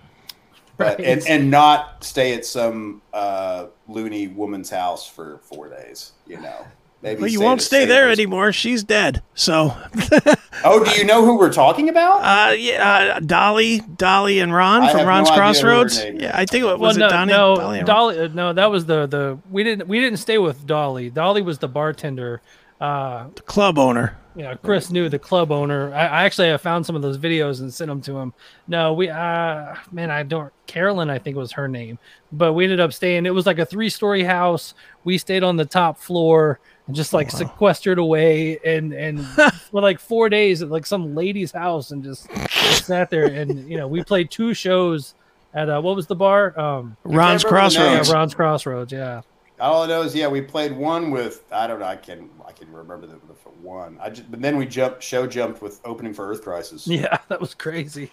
[0.78, 1.08] But, Right.
[1.08, 6.66] and, and not stay at some uh, loony woman's house for four days, you know.
[7.02, 8.20] Maybe Well, you won't stay there Savers.
[8.20, 8.54] anymore.
[8.54, 9.24] She's dead.
[9.34, 9.76] So,
[10.64, 12.18] Oh, do you know who we're talking about?
[12.22, 15.54] uh, yeah, uh, Dolly, Dolly, and Ron I from have no Ron's idea who her
[15.54, 16.06] Crossroads.
[16.22, 17.84] Yeah, I think it was well, it no, Donnie, no, Dolly.
[17.84, 21.10] Dolly, uh, no, that was the the we didn't we didn't stay with Dolly.
[21.10, 22.42] Dolly was the bartender.
[22.80, 24.18] Uh, the club owner.
[24.36, 25.94] yeah, Chris knew the club owner.
[25.94, 28.34] I, I actually have found some of those videos and sent them to him.
[28.68, 30.52] No, we, uh, man, I don't.
[30.66, 32.00] Carolyn, I think was her name,
[32.32, 33.26] but we ended up staying.
[33.28, 34.74] It was like a three-story house.
[35.04, 36.60] We stayed on the top floor
[36.92, 39.26] and just like sequestered away, and and
[39.72, 43.28] for like four days at like some lady's house, and just, just sat there.
[43.28, 45.16] And you know, we played two shows
[45.54, 46.48] at uh, what was the bar?
[46.60, 47.92] Um, Ron's remember the yeah.
[47.94, 48.12] Crossroads.
[48.12, 48.92] Ron's Crossroads.
[48.92, 49.22] Yeah.
[49.62, 52.52] All I know is, yeah, we played one with I don't know, I can I
[52.52, 53.98] can remember the, the one.
[54.02, 57.40] I just, but then we jumped show jumped with opening for Earth Crisis Yeah, that
[57.40, 58.12] was crazy.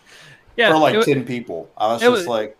[0.56, 1.68] Yeah, for like it- ten people.
[1.76, 2.56] I was just was- like,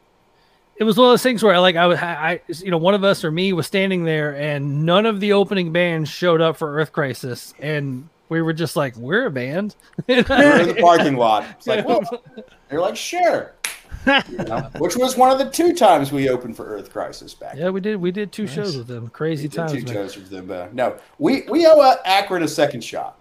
[0.79, 3.05] it was one of those things where like I was, I you know one of
[3.05, 6.77] us or me was standing there and none of the opening bands showed up for
[6.79, 9.75] Earth Crisis and we were just like we're a band.
[10.07, 11.45] we were in the parking lot.
[11.57, 12.03] It's like, well,
[12.69, 13.55] they're like, sure.
[14.07, 14.71] You know?
[14.79, 17.57] Which was one of the two times we opened for Earth Crisis back.
[17.57, 19.09] yeah, we did we did two shows with them.
[19.09, 19.73] Crazy We did times.
[19.73, 19.93] two man.
[19.93, 20.51] shows with them.
[20.51, 23.19] Uh, no, we we owe uh, Akron a second shot,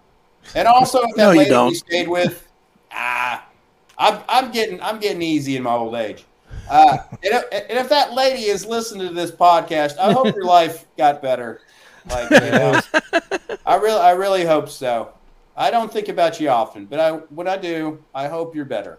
[0.54, 1.68] and also that No, you lady don't.
[1.70, 2.48] we stayed with.
[2.92, 3.44] Ah,
[3.98, 6.24] I'm I'm getting I'm getting easy in my old age.
[6.70, 10.44] Uh, and, if, and if that lady is listening to this podcast, I hope your
[10.44, 11.60] life got better.
[12.10, 12.80] Like, you know,
[13.66, 15.12] I really, I really hope so.
[15.56, 18.98] I don't think about you often, but I, when I do, I hope you're better.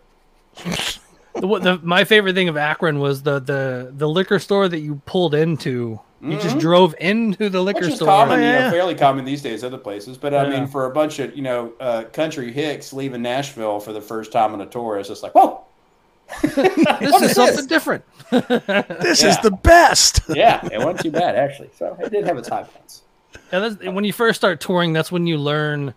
[1.35, 5.01] The, the, my favorite thing of Akron was the, the, the liquor store that you
[5.05, 5.99] pulled into.
[6.21, 6.59] You just Mhm.
[6.59, 8.07] drove into the liquor Which is store.
[8.09, 8.71] common, Oh, you know, yeah.
[8.71, 10.17] fairly common these days, other places.
[10.17, 13.93] But I mean, for a bunch of you know uh, country hicks leaving Nashville for
[13.93, 15.61] the first time on a tour, it's just like, whoa,
[16.41, 17.65] This What is is something this?
[17.65, 18.03] different.
[18.29, 20.21] This is the best.
[20.29, 21.69] yeah, it wasn't too bad actually.
[21.77, 23.03] So it did have its high points.
[23.51, 25.93] Yeah, that's, when you first start touring, that's when you learn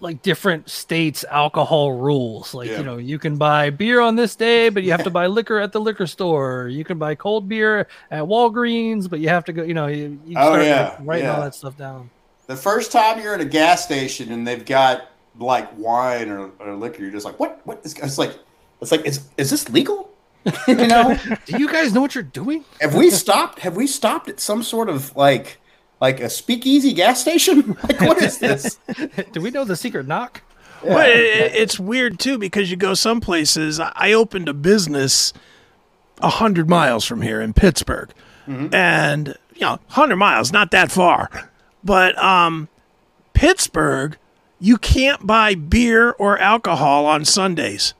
[0.00, 2.52] like different states' alcohol rules.
[2.54, 2.78] Like Yeah.
[2.78, 5.58] you know, you can buy beer on this day, but you have to buy liquor
[5.58, 6.68] at the liquor store.
[6.68, 9.62] You can buy cold beer at Walgreens, but you have to go.
[9.62, 12.10] You know, you, you Oh, start like, yeah, writing all that stuff down.
[12.46, 15.08] The first time you're at a gas station and they've got
[15.38, 17.60] like wine or, or liquor, you're just like, what?
[17.64, 17.94] What is?
[17.94, 18.38] It's like,
[18.80, 20.10] it's like, is is this legal?
[20.68, 22.64] you know, Do you guys know what you're doing?
[22.80, 23.58] have we stopped?
[23.60, 25.58] Have we stopped at some sort of like
[26.00, 27.76] like a speakeasy gas station?
[27.82, 28.78] Like, what is this?
[29.32, 30.42] Do we know the secret knock?
[30.82, 33.80] But it, it's weird too because you go some places.
[33.80, 35.32] I I opened a business
[36.20, 38.10] a hundred miles from here in Pittsburgh,
[38.46, 41.50] and you know, hundred miles, not that far,
[41.82, 42.68] but um,
[43.32, 44.16] Pittsburgh,
[44.60, 47.94] you can't buy beer or alcohol on Sundays.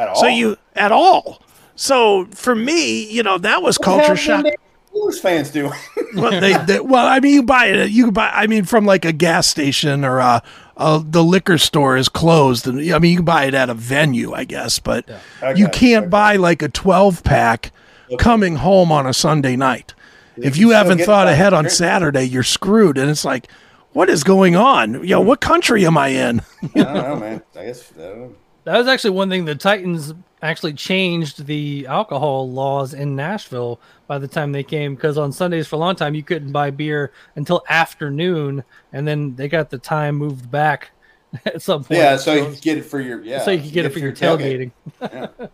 [0.00, 0.16] At all?
[0.16, 1.42] So you at all.
[1.76, 4.44] So for me, you know, that was What culture shock.
[4.92, 5.70] Blues fans do.
[6.16, 7.90] well, they, they, well, I mean, you buy it.
[7.90, 8.28] You buy.
[8.30, 10.42] I mean, from like a gas station or a,
[10.76, 13.74] a the liquor store is closed, and I mean, you can buy it at a
[13.74, 15.08] venue, I guess, but
[15.54, 16.08] you Okay, can't okay.
[16.10, 17.70] buy like a twelve pack
[18.18, 19.94] coming home on a Sunday night.
[20.36, 21.68] If you haven't thought ahead on.
[21.70, 23.46] Saturday, you're screwed, and it's like,
[23.92, 25.04] what is going on?
[25.04, 26.40] Yo, what country am I in?
[26.62, 27.42] I don't know, man.
[27.56, 27.92] I guess.
[27.98, 28.28] I.
[28.70, 34.16] That was actually one thing the Titans actually changed the alcohol laws in Nashville by
[34.18, 37.10] the time they came because on Sundays for a long time you couldn't buy beer
[37.34, 40.92] until afternoon and then they got the time moved back
[41.46, 41.98] at some point.
[41.98, 43.40] Yeah, so you can get it for your yeah.
[43.42, 44.70] so you can get it for your tailgating.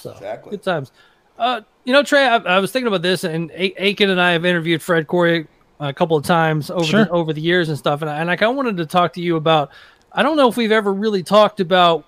[0.00, 0.50] so Exactly.
[0.50, 0.90] good times.
[1.38, 4.32] Uh, you know, Trey, I, I was thinking about this, and A- Akin and I
[4.32, 5.46] have interviewed Fred Coury
[5.78, 7.04] a couple of times over Sure.
[7.04, 9.12] the, over the years and stuff, and I, and I kind of wanted to talk
[9.12, 9.70] to you about.
[10.10, 12.04] I don't know if we've ever really talked about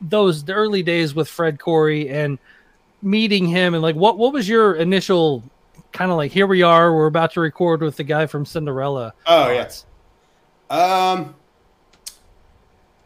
[0.00, 2.38] those the early days with Fred Coury and
[3.02, 5.42] meeting him, and like what what was your initial
[5.92, 6.32] kind of like?
[6.32, 9.14] Here we are, we're about to record with the guy from Cinderella.
[9.26, 9.86] Oh yes.
[10.68, 11.34] Um.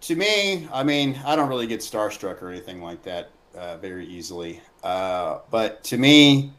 [0.02, 4.07] To me, I mean, I don't really get starstruck or anything like that uh, very
[4.07, 4.61] easily.
[4.83, 6.52] Uh, but to me,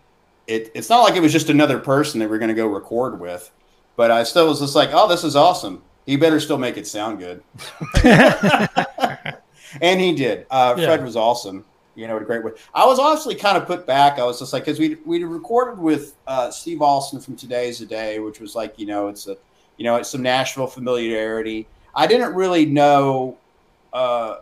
[0.47, 3.19] it, it's not like it was just another person that we're going to go record
[3.19, 3.51] with.
[3.95, 5.83] But I still was just like, oh, this is awesome.
[6.07, 7.43] He better still make it sound good.
[9.81, 10.45] and he did.
[10.49, 10.85] Uh, Yeah.
[10.85, 11.65] Fred was awesome.
[11.95, 12.51] You know, a great way.
[12.73, 14.19] I was honestly kind of put back.
[14.19, 17.85] I was just like, because we we recorded with uh, Steve Austin from Today's a
[17.85, 19.37] Day, which was like, you know, it's a,
[19.77, 21.67] you know, it's some Nashville familiarity.
[21.95, 23.37] I didn't really know
[23.93, 24.39] uh,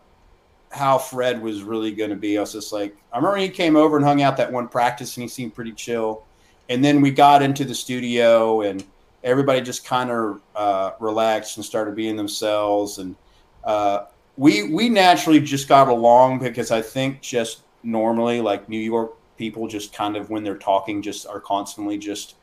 [0.72, 2.39] how Fred was really going to be.
[2.39, 5.15] I was just like, I remember he came over and hung out that one practice,
[5.15, 6.24] and he seemed pretty chill.
[6.69, 8.84] And then we got into the studio, and
[9.24, 12.98] everybody just kind of uh, relaxed and started being themselves.
[12.98, 13.15] And
[13.63, 14.06] uh,
[14.38, 19.67] we we naturally just got along because I think just normally, like New York people,
[19.67, 22.36] just kind of when they're talking, just are constantly just.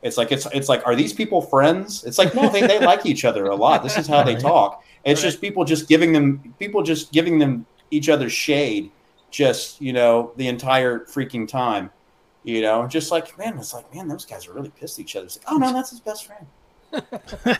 [0.00, 2.04] It's like it's it's like are these people friends?
[2.04, 3.82] It's like no, they, they like each other a lot.
[3.82, 4.84] This is how they talk.
[5.04, 8.92] It's just people just giving them people just giving them each other shade,
[9.32, 11.90] just you know the entire freaking time.
[12.44, 15.16] You know, just like man, it's like man, those guys are really pissed at each
[15.16, 15.26] other.
[15.26, 16.46] It's like, oh no, that's his best friend.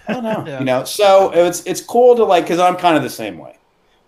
[0.09, 0.61] oh no, Yeah.
[0.61, 0.85] you know.
[0.85, 3.58] So it's it's cool to like because I'm kind of the same way.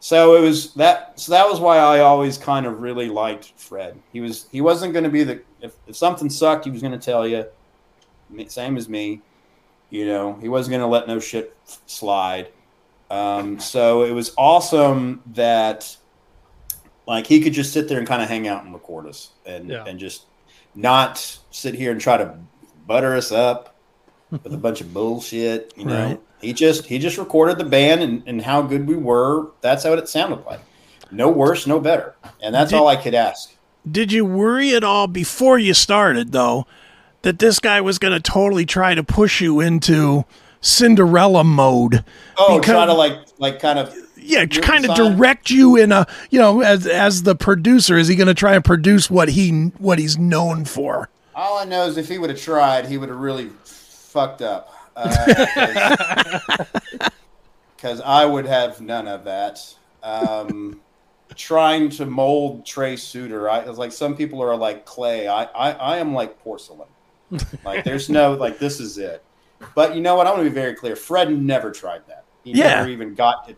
[0.03, 1.21] So it was that.
[1.21, 4.01] So that was why I always kind of really liked Fred.
[4.13, 6.99] He was he wasn't going to be the if, if something sucked, he was going
[6.99, 7.45] to tell you.
[8.49, 9.21] Same as me,
[9.91, 10.39] you know.
[10.41, 11.55] He wasn't going to let no shit
[11.87, 12.49] slide.
[13.11, 15.97] Um, so it was awesome that
[17.07, 19.69] like he could just sit there and kind of hang out and record us and
[19.69, 19.85] Yeah.
[19.87, 20.27] and just
[20.77, 22.39] not sit here and try to
[22.87, 23.70] butter us up
[24.31, 25.73] with a bunch of bullshit.
[25.77, 26.21] You know, Right.
[26.41, 29.49] he just he just recorded the band and, and how good we were.
[29.61, 30.61] That's how it sounded like.
[31.11, 33.55] No worse, no better, and that's Did- all I could ask.
[33.91, 36.67] Did you worry at all before you started, though,
[37.23, 40.25] that this guy was going to totally try to push you into
[40.61, 42.05] Cinderella mode?
[42.39, 46.07] Oh, Because- try to like like kind of Yeah, kind of direct you in a,
[46.31, 49.51] you know, as as the producer, is he going to try and produce what he
[49.79, 51.09] what he's known for?
[51.35, 53.49] All I know is if he would have tried, he would have really
[54.11, 54.73] fucked up.
[57.77, 59.59] Because I would have none of that.
[60.03, 60.81] Um,
[61.37, 63.49] trying to mold Trey Suiter.
[63.51, 65.29] I was like, some people are like clay.
[65.29, 66.89] I, I, I am like porcelain.
[67.65, 69.23] like, there's no like, this is it.
[69.75, 70.27] But you know what?
[70.27, 70.97] I want to be very clear.
[70.97, 72.25] Fred never tried that.
[72.45, 72.77] He Yeah.
[72.77, 73.55] never even got to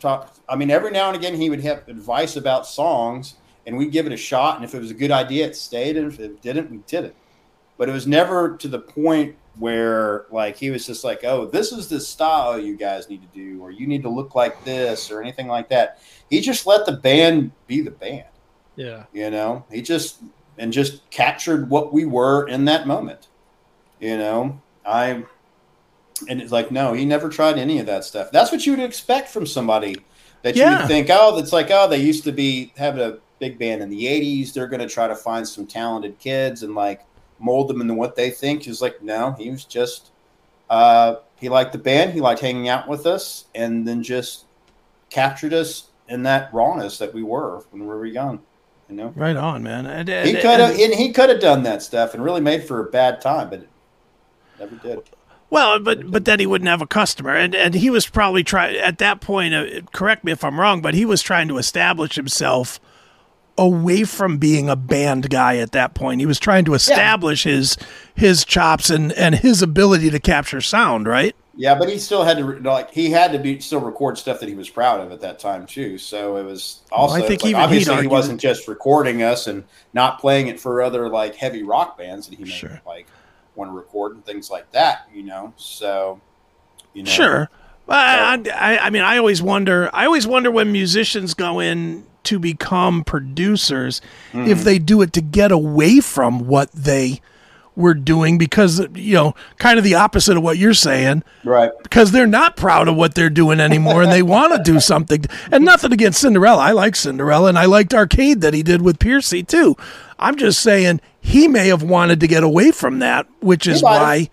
[0.00, 0.34] talk.
[0.48, 3.34] I mean, every now and again, he would have advice about songs,
[3.66, 4.56] and we'd give it a shot.
[4.56, 5.96] And if it was a good idea, it stayed.
[5.96, 7.14] And if it didn't, we didn't.
[7.76, 11.72] But it was never to the point where like he was just like, "Oh, this
[11.72, 15.10] is the style you guys need to do, or you need to look like this,
[15.10, 15.98] or anything like that."
[16.30, 18.24] He just let the band be the band.
[18.76, 19.04] Yeah.
[19.12, 20.18] You know, he just
[20.58, 23.28] and just captured what we were in that moment.
[24.00, 25.24] You know, I
[26.28, 28.30] and it's like no, he never tried any of that stuff.
[28.32, 29.96] That's what you would expect from somebody
[30.42, 30.80] that you Yeah.
[30.80, 33.88] would think, oh, that's like oh, they used to be having a big band in
[33.90, 34.52] the '80s.
[34.52, 37.04] They're going to try to find some talented kids and like
[37.38, 38.62] mold them into what they think.
[38.62, 40.10] He's like, no, he was just
[40.70, 44.44] uh, he liked the band, he liked hanging out with us, and then just
[45.10, 48.40] captured us in that rawness that we were when we were young.
[48.88, 49.86] You know, Right on, man.
[49.86, 52.64] And, he could have and- and he could have done that stuff and really made
[52.64, 53.68] for a bad time, but it
[54.58, 55.02] never did.
[55.50, 58.76] Well, but but then he wouldn't have a customer, and and he was probably trying
[58.76, 59.54] at that point.
[59.54, 62.80] Uh, correct me if I'm wrong, but he was trying to establish himself
[63.56, 66.20] away from being a band guy at that point.
[66.20, 67.76] He was trying to establish his
[68.14, 71.06] his chops and and his ability to capture sound.
[71.06, 71.34] Right?
[71.56, 74.48] Yeah, but he still had to like he had to be still record stuff that
[74.48, 75.98] he was proud of at that time too.
[75.98, 79.62] So it was also I think like, even obviously he wasn't just recording us and
[79.92, 82.80] not playing it for other like heavy rock bands that he may Sure.
[82.84, 83.06] like
[83.54, 85.08] want to record and things like that.
[85.14, 86.20] You know, so
[86.92, 87.50] you know, Sure.
[87.88, 89.90] I, I, I mean, I always wonder.
[89.92, 94.00] I always wonder when musicians go in to become producers
[94.32, 97.20] if they do it to get away from what they
[97.76, 101.22] were doing because you know, kind of the opposite of what you're saying.
[101.44, 101.70] right?
[101.82, 105.24] Because they're not proud of what they're doing anymore, and they want to do something.
[105.52, 106.62] And nothing against Cinderella.
[106.62, 109.76] I like Cinderella, and I liked Arcade that he did with Pearcy too.
[110.18, 114.30] I'm just saying he may have wanted to get away from that, which is why,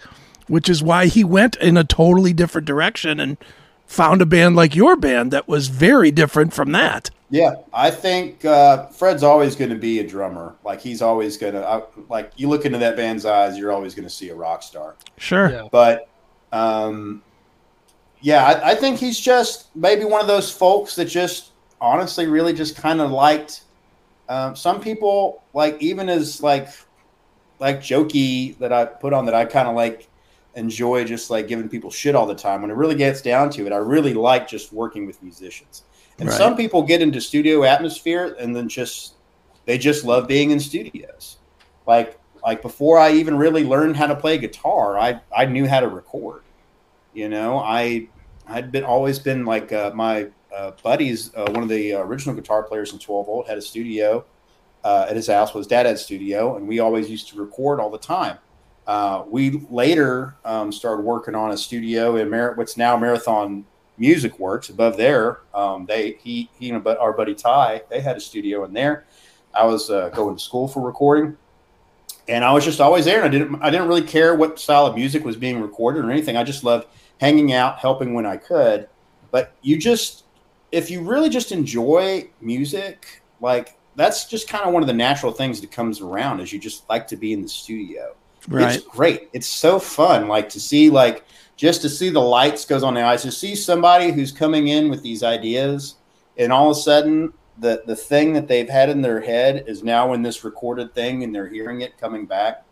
[0.51, 3.37] which is why he went in a totally different direction and
[3.85, 7.09] found a band like your band that was very different from that.
[7.29, 10.53] Yeah, I think uh, Fred's always going to be a drummer.
[10.65, 14.03] Like he's always going to like you look into that band's eyes, you're always going
[14.03, 14.97] to see a rock star.
[15.15, 15.49] Sure.
[15.49, 15.67] Yeah.
[15.71, 16.09] But
[16.51, 17.23] um,
[18.19, 22.51] yeah, I, I think he's just maybe one of those folks that just honestly really
[22.51, 23.61] just kind of liked.
[24.27, 26.67] Um, some people like even as like
[27.59, 30.09] like jokey that I put on that I kind of like
[30.55, 32.61] enjoy just like giving people shit all the time.
[32.61, 35.83] When it really gets down to it, I really like just working with musicians.
[36.19, 36.37] And Right.
[36.37, 39.13] some people get into studio atmosphere and then just
[39.65, 41.37] they just love being in studios.
[41.87, 45.79] Like like before I even really learned how to play guitar, I I knew how
[45.79, 46.41] to record.
[47.13, 48.07] You know, I
[48.47, 51.33] I'd been always been like uh, my uh, buddies.
[51.35, 54.25] Uh, one of the original guitar players in 12 Volt had a studio
[54.83, 55.53] uh, at his house.
[55.53, 58.37] Was dad had studio, and we always used to record all the time.
[58.87, 63.65] Uh, we later um, started working on a studio in Mar- what's now Marathon
[63.97, 64.69] Music Works.
[64.69, 68.73] Above there, um, they he he and our buddy Ty they had a studio in
[68.73, 69.05] there.
[69.53, 71.37] I was uh, going to school for recording,
[72.27, 73.23] and I was just always there.
[73.23, 76.11] And I didn't I didn't really care what style of music was being recorded or
[76.11, 76.35] anything.
[76.35, 76.87] I just loved
[77.19, 78.89] hanging out, helping when I could.
[79.29, 80.25] But you just
[80.71, 85.31] if you really just enjoy music, like that's just kind of one of the natural
[85.31, 88.15] things that comes around is you just like to be in the studio.
[88.47, 88.75] Right.
[88.75, 89.29] It's great.
[89.33, 91.25] It's so fun, like to see like
[91.55, 94.89] just to see the lights goes on the eyes, to see somebody who's coming in
[94.89, 95.95] with these ideas,
[96.37, 99.83] and all of a sudden the the thing that they've had in their head is
[99.83, 102.65] now in this recorded thing, and they're hearing it coming back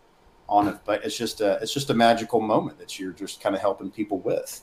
[0.47, 0.77] on it.
[0.85, 3.91] But it's just a it's just a magical moment that you're just kind of helping
[3.91, 4.61] people with,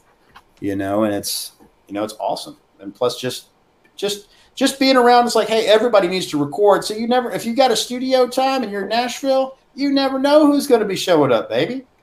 [0.61, 1.53] you know, and it's
[1.87, 2.57] you know it's awesome.
[2.81, 3.51] And plus, just
[3.95, 6.85] just just being around, it's like, hey, everybody needs to record.
[6.85, 10.19] So you never, if you got a studio time and you're in Nashville, you never
[10.19, 11.87] know who's going to be showing up, baby.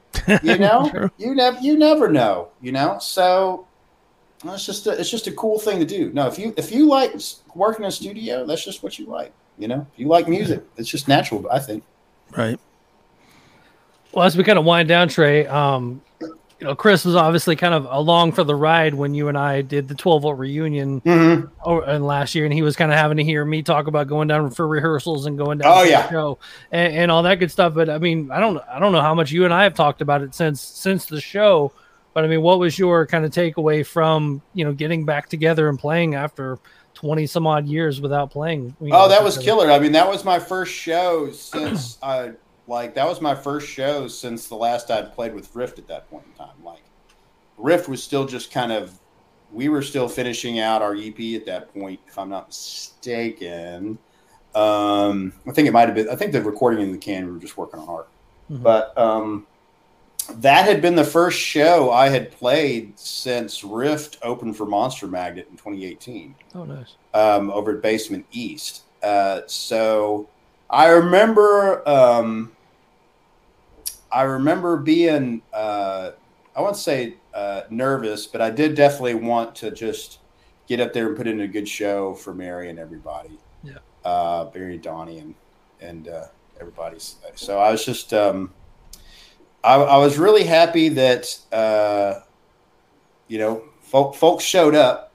[0.44, 2.50] You know, you never, you never know.
[2.62, 3.68] You know, so
[4.46, 6.12] it's just, a, it's just a cool thing to do.
[6.14, 7.16] No, if you, if you like
[7.56, 9.34] working in a studio, that's just what you like.
[9.58, 11.46] You know, if you like music, it's just natural.
[11.52, 11.84] I think.
[12.38, 12.60] Right.
[14.14, 16.02] Well, as we kind of wind down, Trey, um,
[16.64, 19.62] you know, Chris was obviously kind of along for the ride when you and I
[19.62, 21.48] did the 12 volt reunion Mm-hmm.
[21.62, 24.08] over and last year, and he was kind of having to hear me talk about
[24.08, 26.04] going down for rehearsals and going down Oh, to yeah.
[26.04, 26.40] the show
[26.72, 27.74] and, and all that good stuff.
[27.74, 30.00] But I mean, I don't, I don't know how much you and I have talked
[30.02, 31.74] about it since since the show.
[32.14, 35.68] But I mean, what was your kind of takeaway from you know getting back together
[35.68, 36.60] and playing after
[36.94, 38.74] 20 some odd years without playing?
[38.80, 39.70] you know, Oh, that was killer.
[39.70, 42.32] I mean, that was my first show since I
[42.68, 46.10] like that was my first show since the last I'd played with Rifft at that
[46.10, 46.56] point in time.
[46.64, 46.84] Like
[47.60, 49.00] Rifft was still just kind of
[49.52, 53.98] we were still finishing out our EP at that point, if I'm not mistaken.
[54.56, 56.10] Um, I think it might have been.
[56.10, 57.26] I think the recording in the can.
[57.26, 58.08] We were just working on art,
[58.52, 58.64] Mhm.
[58.64, 59.46] but um,
[60.36, 65.48] that had been the first show I had played since Rifft opened for Monster Magnet
[65.52, 66.96] in 2018 Oh, nice.
[67.14, 68.84] um, over at Basement East.
[69.04, 70.30] Uh, so
[70.74, 72.52] I remember, um,
[74.12, 76.12] I remember being, uh,
[76.56, 80.18] I won't say uh, nervous, but I did definitely want to just
[80.68, 83.38] get up there and put in a good show for Mary and everybody.
[83.64, 83.78] Yeah.
[84.04, 85.36] Uh, Barry, Donnie, and
[85.80, 86.26] and uh,
[86.60, 87.18] everybody's.
[87.36, 88.52] So I was just, um,
[89.64, 92.22] I, I was really happy that uh,
[93.28, 95.12] you know, folk, folks showed up.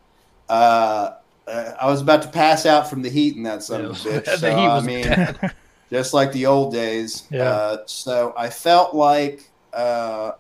[0.49, 1.18] Uh,
[1.49, 3.95] uh, I was about to pass out from the heat in that son of a
[3.95, 4.25] bitch.
[4.25, 5.55] the So, heat I was mean, bad.
[5.91, 7.25] just like the old days.
[7.31, 7.45] Yeah.
[7.51, 10.33] Uh, so I felt like uh,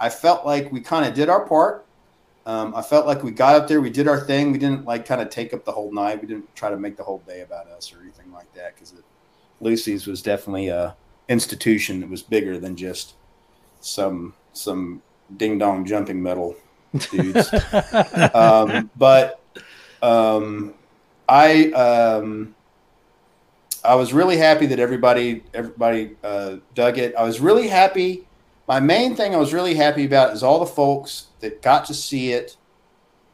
[0.00, 1.84] I felt like we kind of did our part.
[2.46, 4.52] Um, I felt like we got up there, we did our thing.
[4.52, 6.20] We didn't like kind of take up the whole night.
[6.20, 8.94] We didn't try to make the whole day about us or anything like that because
[9.60, 10.96] Lucy's was definitely a
[11.28, 13.14] institution that was bigger than just
[13.80, 15.02] some some
[15.36, 16.54] ding dong jumping metal
[17.10, 17.52] dudes
[18.34, 19.40] um, but
[20.06, 20.74] um,
[21.28, 22.54] I um,
[23.84, 27.14] I was really happy that everybody everybody uh, dug it.
[27.16, 28.26] I was really happy.
[28.68, 31.94] My main thing I was really happy about is all the folks that got to
[31.94, 32.56] see it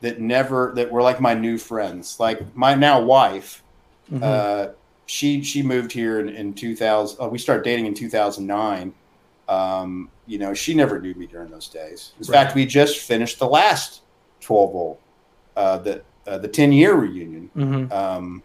[0.01, 3.63] that never that were like my new friends, like my now wife.
[4.11, 4.23] Mhm.
[4.23, 4.73] Uh,
[5.07, 7.23] she she moved here in, in 2000.
[7.23, 8.95] Uh, we started dating in 2009.
[9.49, 12.13] Um, you know, she never knew me during those days.
[12.19, 12.45] In Right.
[12.45, 14.01] fact, we just finished the last
[14.41, 15.01] 12 volt,
[15.57, 17.51] uh, the uh, the 10 year reunion.
[17.57, 17.93] Mhm.
[17.93, 18.43] Um,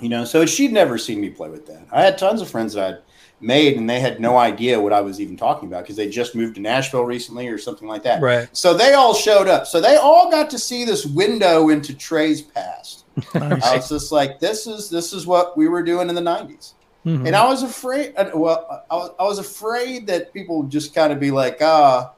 [0.00, 1.82] you know, so she'd never seen me play with that.
[1.92, 2.98] I had tons of friends that I'd
[3.40, 6.34] made, and they had no idea what I was even talking about because they just
[6.34, 8.20] moved to Nashville recently or something like that.
[8.20, 8.48] Right.
[8.52, 9.66] So they all showed up.
[9.66, 13.04] So they all got to see this window into Trey's past.
[13.34, 13.62] Nice.
[13.64, 16.72] I was just like, this is this is what we were doing in the '90s,
[17.06, 17.26] Mhm.
[17.28, 18.12] and I was afraid.
[18.16, 21.58] uh, Well, I was, I was afraid that people would just kind of be like,
[21.60, 22.10] ah,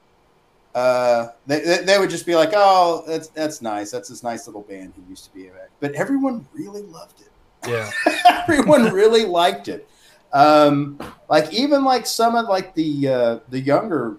[0.77, 3.91] uh, they, they would just be like, oh, that's that's nice.
[3.91, 5.53] That's this nice little band he used to be in.
[5.81, 7.31] But everyone really loved it.
[7.67, 7.91] yeah.
[8.43, 9.89] everyone really liked it.
[10.35, 10.99] Um,
[11.31, 14.17] like even like some of like the uh, the younger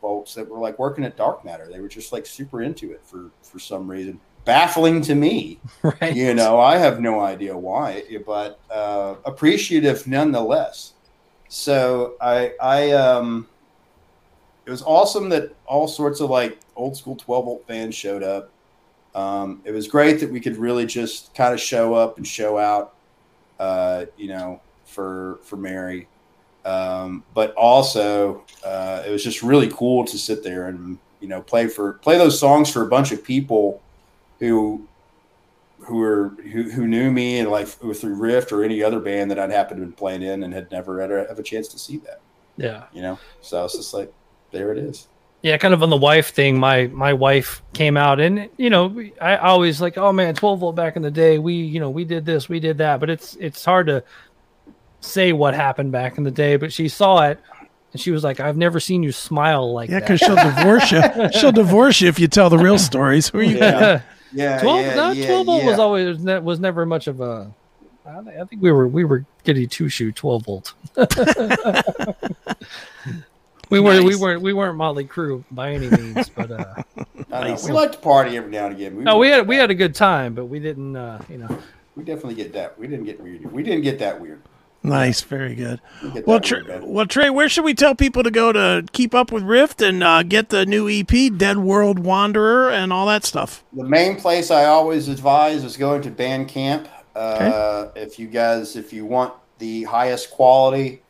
[0.00, 3.00] folks that were like working at Dark Matter, they were just like super into it
[3.04, 4.20] for for some reason.
[4.44, 6.14] Baffling to me, Right.
[6.14, 6.60] you know.
[6.60, 10.92] I have no idea why, but uh, appreciative nonetheless.
[11.48, 13.48] So I I um,
[14.66, 18.50] it was awesome that all sorts of like old school twelve volt fans showed up.
[19.14, 22.58] Um, it was great that we could really just kind of show up and show
[22.58, 22.94] out,
[23.58, 26.08] uh, you know, for for Mary.
[26.64, 31.40] Um, but also, uh, it was just really cool to sit there and you know
[31.40, 33.80] play for play those songs for a bunch of people
[34.40, 34.86] who
[35.78, 39.38] who were who, who knew me and like through Rifft or any other band that
[39.38, 41.78] I'd happened to be playing in and had never had a, have a chance to
[41.78, 42.20] see that.
[42.56, 42.84] Yeah.
[42.92, 44.12] You know, so I was just like,
[44.50, 45.08] there it is.
[45.42, 46.58] Yeah, kind of on the wife thing.
[46.58, 50.74] My my wife came out, and you know, I always like, oh man, twelve volt
[50.74, 51.38] back in the day.
[51.38, 54.02] We you know we did this, we did that, but it's it's hard to
[55.00, 56.56] say what happened back in the day.
[56.56, 57.38] But she saw it,
[57.92, 59.94] and she was like, I've never seen you smile like that.
[59.94, 60.08] Yeah, that.
[60.08, 61.32] because she'll divorce you.
[61.40, 63.28] She'll divorce you if you tell the real stories.
[63.28, 63.58] Who are you?
[63.58, 64.02] Yeah.
[64.32, 65.70] Yeah, twelve, yeah, no, yeah, twelve volt yeah.
[65.70, 67.50] was always was never much of a.
[68.04, 70.74] I think we were we were getting two shoe twelve volt.
[73.70, 76.82] we weren't we weren't we weren't Motley Crue by any means, but uh,
[77.32, 77.58] I know.
[77.64, 79.02] We like to party every now and again.
[79.02, 80.96] no, we had we had a good time, but we didn't.
[80.96, 81.58] Uh, you know,
[81.94, 82.78] we definitely get that.
[82.78, 83.50] We didn't get weird.
[83.50, 84.42] We didn't get that weird.
[84.82, 85.80] Nice, very good.
[86.00, 89.16] We Well, Trey, weird, well, Trey, where should we tell people to go to keep
[89.16, 93.24] up with Rifft and uh, get the new EP, Dead World Wanderer, and all that
[93.24, 93.64] stuff?
[93.72, 96.86] The main place I always advise is going to Bandcamp.
[97.16, 101.02] Uh, If you guys, if you want the highest quality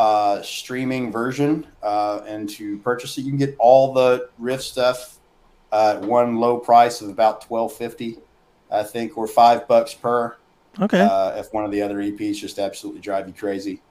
[0.00, 5.18] uh, streaming version uh, and to purchase it, you can get all the Rifft stuff
[5.72, 8.16] uh, at one low price of about twelve fifty,
[8.72, 10.36] I think, or five bucks per.
[10.80, 11.00] Okay.
[11.00, 13.82] uh, if one of the other EPs just absolutely drive you crazy.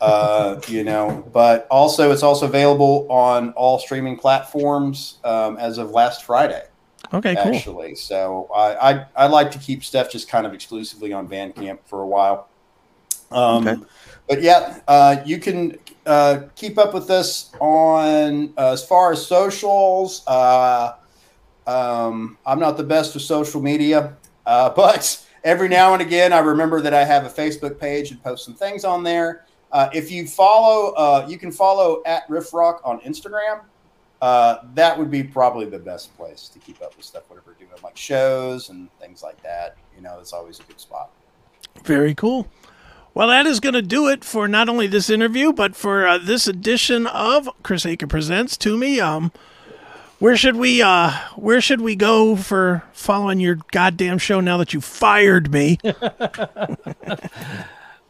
[0.00, 5.92] Uh, you know, but also it's also available on all streaming platforms um, as of
[5.92, 6.64] last Friday,
[7.14, 7.54] okay, cool.
[7.54, 7.94] actually.
[7.94, 12.02] So I, I I like to keep stuff just kind of exclusively on Bandcamp for
[12.02, 12.48] a while.
[13.30, 13.82] Um, Okay.
[14.28, 19.26] But yeah, uh, you can uh, keep up with us on uh, as far as
[19.26, 20.26] socials.
[20.26, 20.94] Uh,
[21.66, 24.16] um, I'm not the best with social media,
[24.46, 28.22] uh, but every now and again, I remember that I have a Facebook page and
[28.22, 29.44] post some things on there.
[29.70, 33.62] Uh, if you follow, you can follow at Riff Rock on Instagram.
[34.20, 37.80] that would be probably the best place to keep up with stuff, whatever we're doing,
[37.82, 39.76] like shows and things like that.
[39.96, 41.10] You know, it's always a good spot.
[41.84, 42.46] Very cool.
[43.14, 46.18] Well, that is going to do it for not only this interview, but for uh,
[46.18, 49.00] this edition of Chris Akin Presents Toomey.
[49.00, 49.32] Um,
[50.18, 54.72] where should we uh, where should we go for following your goddamn show now that
[54.72, 55.78] you fired me?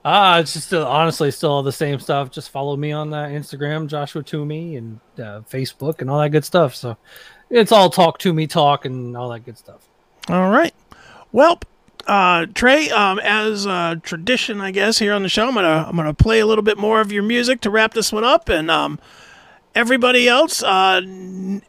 [0.04, 2.30] Ah, it's just still, honestly still all the same stuff.
[2.30, 6.44] Just follow me on uh, Instagram, Joshua Toomey, and uh, Facebook, and all that good
[6.44, 6.74] stuff.
[6.74, 6.96] So
[7.50, 9.88] it's all talk to me talk and all that good stuff.
[10.28, 10.74] All right.
[11.30, 11.60] Well,
[12.06, 15.96] uh, Trey, um, as uh, tradition, I guess here on the show, I'm gonna I'm
[15.96, 18.70] gonna play a little bit more of your music to wrap this one up, and
[18.70, 18.98] um,
[19.74, 21.00] everybody else, uh,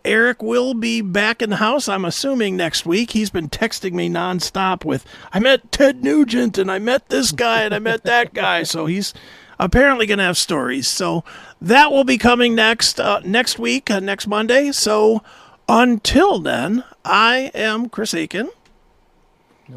[0.04, 1.88] Eric will be back in the house.
[1.88, 3.12] I'm assuming next week.
[3.12, 7.64] He's been texting me nonstop with I met Ted Nugent and I met this guy
[7.64, 9.14] and I met that guy, so he's
[9.60, 10.88] apparently gonna have stories.
[10.88, 11.24] So
[11.62, 14.72] that will be coming next uh, next week, uh, next Monday.
[14.72, 15.22] So
[15.70, 18.50] until then, I am Chris Akin.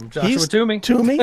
[0.00, 0.80] I'm Joshua He's Toomey.
[0.80, 1.18] Toomey.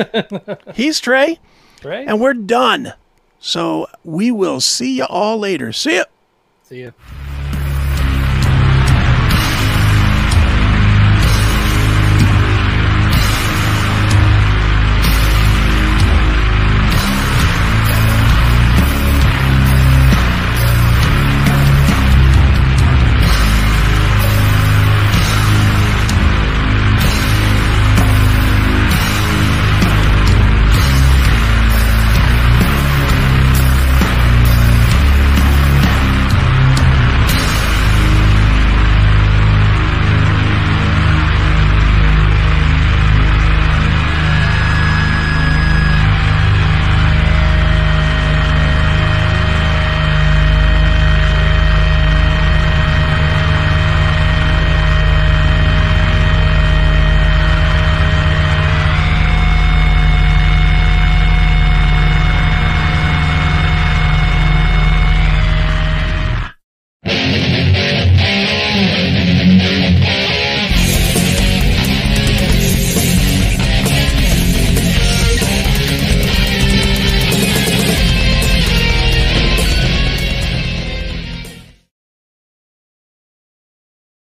[0.74, 1.38] He's Trey.
[1.82, 2.06] Right?
[2.08, 2.94] And we're done.
[3.38, 5.72] So we will see you all later.
[5.72, 6.04] See ya.
[6.62, 6.90] See ya.